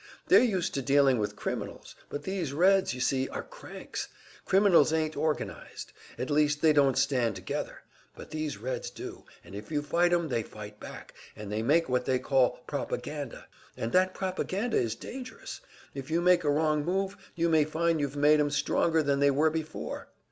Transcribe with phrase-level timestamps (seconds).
[0.29, 4.07] They're used to dealing with criminals; but these Reds, you see, are cranks.
[4.45, 7.83] Criminals ain't organized, at least they don't stand together;
[8.15, 11.87] but these Reds do, and if you fight 'em, they fight back, and they make
[11.87, 13.45] what they call `propaganda.'
[13.77, 15.61] And that propaganda is dangerous
[15.93, 19.29] if you make a wrong move, you may find you've made 'em stronger than they
[19.29, 20.07] were before."